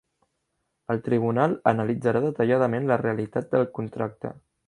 [0.93, 4.35] El tribunal analitzarà detalladament la realitat del contracte.